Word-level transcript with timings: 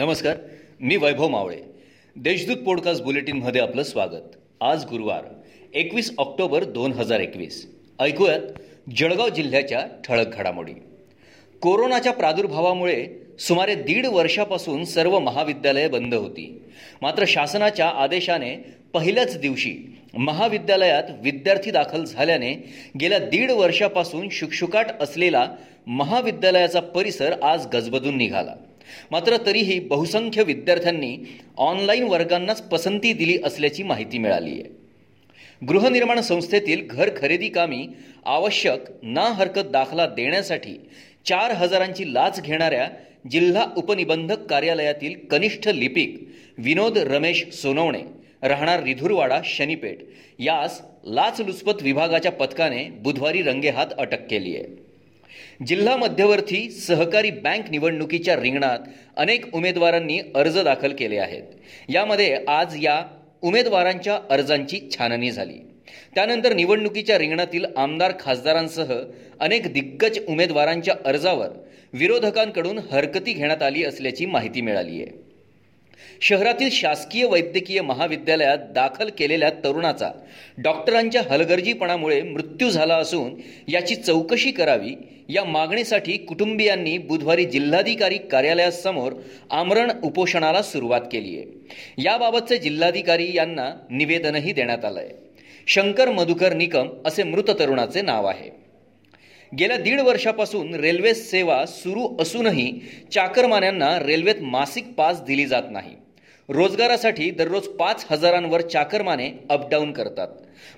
नमस्कार 0.00 0.36
मी 0.80 0.96
वैभव 0.96 1.28
मावळे. 1.28 1.56
देशदूत 2.16 2.56
पॉडकास्ट 2.56 3.02
बुलेटिनमध्ये 3.02 3.60
आपलं 3.60 3.82
स्वागत. 3.82 4.36
आज 4.60 4.84
गुरुवार 4.84 5.24
एकवीस 5.74 6.12
ऑक्टोबर 6.18 6.64
दोन 6.64 6.92
हजार 6.92 7.20
एकवीस. 7.20 7.70
ऐकूयात 8.00 8.40
जळगाव 8.96 9.28
जिल्ह्याच्या 9.28 9.86
ठळक 10.04 10.36
घडामोडी. 10.36 10.72
कोरोनाच्या 11.60 12.12
प्रादुर्भावामुळे 12.12 13.06
सुमारे 13.38 13.74
दीड 13.74 14.06
वर्षापासून 14.06 14.84
सर्व 14.84 15.18
महाविद्यालये 15.18 15.88
बंद 15.88 16.14
होती. 16.14 16.62
मात्र 17.02 17.24
शासनाच्या 17.26 17.88
आदेशाने 17.88 18.56
पहिल्याच 18.92 19.38
दिवशी 19.38 19.96
महाविद्यालयात 20.14 21.04
विद्यार्थी 21.22 21.70
दाखल 21.70 22.04
झाल्याने 22.04 22.54
गेल्या 23.00 23.18
दीड 23.18 23.50
वर्षापासून 23.50 24.28
शुकशुकाट 24.30 24.86
असलेला 25.00 25.48
महाविद्यालयाचा 25.86 26.80
परिसर 26.80 27.32
आज 27.42 27.66
गजबजून 27.66 28.16
निघाला. 28.16 28.54
मात्र 29.10 29.36
तरीही 29.46 29.80
बहुसंख्य 29.80 30.42
विद्यार्थ्यांनी 30.42 31.16
ऑनलाईन 31.56 32.02
वर्गांनाच 32.02 32.62
पसंती 32.62 33.12
दिली 33.12 33.38
असल्याची 33.44 33.82
माहिती 33.82 34.18
मिळाली 34.18 34.50
आहे. 34.50 34.80
गृहनिर्माण 35.66 36.20
संस्थेतील 36.20 36.86
घर 36.90 37.10
खरेदी 37.16 37.48
कामी 37.48 37.88
आवश्यक 38.24 38.80
ना 39.02 39.20
हरकत 39.20 39.60
दाखला 39.60 40.06
देण्यासाठी 40.06 40.74
चार 41.26 41.50
हजारांची 41.50 42.14
लाच 42.14 42.42
घेणाऱ्या 42.42 42.88
जिल्हा 43.30 43.66
उपनिबंधक 43.76 44.38
कार्यालयातील 44.38 45.14
कनिष्ठ 45.30 45.68
लिपिक 45.68 46.28
विनोद 46.58 46.98
रमेश 46.98 47.44
सोनवणे 47.52 48.02
राहणार 48.42 48.82
रिधुरवाडा 48.82 49.40
शनीपेठ. 49.44 49.98
यास 50.38 50.80
लाचलुचपत 51.04 51.82
विभागाच्या 51.82 52.32
पथकाने 52.32 52.84
बुधवारी 52.84 53.42
रंगेहात 53.42 53.86
अटक 53.98 54.26
केली 54.30 54.56
आहे. 54.56 54.89
जिल्हा 55.66 55.96
मध्यवर्ती 55.96 56.68
सहकारी 56.70 57.30
बँक 57.30 57.70
निवडणुकीच्या 57.70 58.36
रिंगणात 58.36 58.88
अनेक 59.16 59.54
उमेदवारांनी 59.54 60.18
अर्ज 60.34 60.58
दाखल 60.58 60.92
केले 60.92 61.18
आहेत. 61.18 61.42
यामध्ये 61.88 62.34
आज 62.48 62.76
या 62.82 63.02
उमेदवारांच्या 63.42 64.18
अर्जांची 64.30 64.80
छाननी 64.90 65.30
झाली. 65.30 65.58
त्यानंतर 66.14 66.54
निवडणुकीच्या 66.54 67.18
रिंगणातील 67.18 67.64
आमदार 67.76 68.12
खासदारांसह 68.20 68.94
अनेक 69.40 69.72
दिग्गज 69.72 70.18
उमेदवारांच्या 70.28 70.94
अर्जावर 71.04 71.48
विरोधकांकडून 71.92 72.78
हरकती 72.90 73.32
घेण्यात 73.32 73.62
आली 73.62 73.84
असल्याची 73.84 74.26
माहिती 74.26 74.60
मिळाली 74.60 75.02
आहे 75.02 75.29
शहरातील 76.20 76.68
शासकीय 76.72 77.24
वैद्यकीय 77.24 77.80
महाविद्यालयात 77.80 78.58
दाखल 78.74 79.08
केलेल्या 79.18 79.50
तरुणाचा 79.50 80.10
डॉक्टरांच्या 80.58 81.22
हलगर्जीपणामुळे 81.30 82.22
मृत्यू 82.22 82.70
झाला 82.70 82.96
असून 82.96 83.34
याची 83.68 83.94
चौकशी 83.94 84.50
करावी 84.50 84.94
या 85.28 85.44
मागणीसाठी 85.44 86.16
कुटुंबियांनी 86.16 86.98
बुधवारी 86.98 87.44
जिल्हाधिकारी 87.44 88.18
कार्यालयासमोर 88.18 89.12
आमरण 89.50 89.90
उपोषणाला 90.04 90.62
सुरुवात 90.62 91.00
केली 91.12 91.36
आहे. 91.36 92.02
याबाबतचे 92.02 92.58
जिल्हाधिकारी 92.58 93.30
यांना 93.34 93.70
निवेदनही 93.90 94.52
देण्यात 94.52 94.84
आलं 94.84 95.00
आहे 95.00 95.10
शंकर 95.66 96.08
मधुकर 96.08 96.52
निकम 96.52 96.88
असे 97.06 97.22
मृत 97.22 97.50
तरुणाचे 97.58 98.02
नाव 98.02 98.26
आहे. 98.26 98.50
गेल्या 99.58 99.76
दीड 99.76 100.00
वर्षापासून 100.00 100.74
रेल्वे 100.74 101.14
सेवा 101.14 101.66
सुरू 101.66 102.16
असूनही 102.20 102.80
चाकरमान्यांना 103.12 103.98
रेल्वेत 103.98 104.34
मासिक 104.40 104.92
पास 104.92 105.22
दिली 105.22 105.46
जात 105.46 105.62
नाही. 105.70 105.94
रोजगारासाठी 106.48 107.30
दररोज 107.30 107.62
पाच 107.62 108.06
हजारांवर 108.10 108.60
चाकरमाने 108.60 109.30
अपडाऊन 109.50 109.92
करतात. 109.92 110.28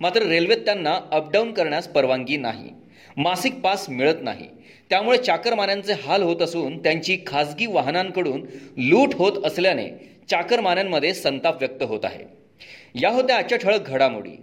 मात्र 0.00 0.22
रेल्वेत 0.22 0.56
त्यांना 0.56 1.00
अपडाऊन 1.12 1.52
करण्यास 1.52 1.88
परवानगी 1.88 2.36
नाही. 2.36 2.70
मासिक 3.16 3.54
पास 3.54 3.90
मिळत 3.90 4.14
नाही. 4.22 4.46
त्यामुळे 4.90 5.18
चाकरमान्यांचे 5.18 5.92
हाल 5.92 6.22
होत 6.22 6.42
असून 6.42 6.78
त्यांची 6.78 7.18
खाजगी 7.26 7.66
वाहनांकडून 7.66 8.46
लूट 8.76 9.14
होत 9.14 9.44
असल्याने 9.44 9.88
चाकरमान्यांमध्ये 10.30 11.14
संताप 11.14 11.56
व्यक्त 11.58 11.82
होत 11.82 12.00
आहे. 12.04 12.24
या 12.94 13.10
होत्या 13.10 13.36
आजच्या 13.36 13.58
ठळक 13.58 13.88
घडामोडी. 13.88 14.42